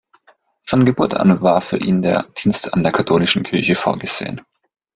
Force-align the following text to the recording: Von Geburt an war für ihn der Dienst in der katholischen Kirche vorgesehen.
Von 0.63 0.83
Geburt 0.87 1.13
an 1.13 1.41
war 1.43 1.61
für 1.61 1.77
ihn 1.77 2.01
der 2.01 2.23
Dienst 2.39 2.65
in 2.75 2.81
der 2.81 2.91
katholischen 2.91 3.43
Kirche 3.43 3.75
vorgesehen. 3.75 4.41